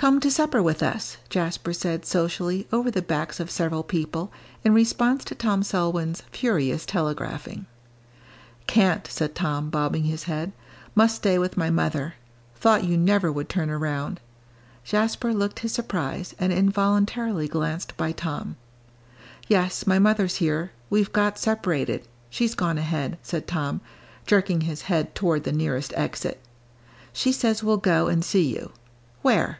[0.00, 4.30] "Come to supper with us," Jasper said socially over the backs of several people,
[4.62, 7.66] in response to Tom Selwyn's furious telegraphing.
[8.68, 10.52] "Can't," said Tom, bobbing his head;
[10.94, 12.14] "must stay with my mother.
[12.54, 14.20] Thought you never would turn around."
[14.84, 18.54] Jasper looked his surprise, and involuntarily glanced by Tom.
[19.48, 23.80] "Yes, my mother's here; we've got separated, she's gone ahead," said Tom,
[24.26, 26.40] jerking his head toward the nearest exit.
[27.12, 28.70] "She says we'll go and see you.
[29.22, 29.58] Where?"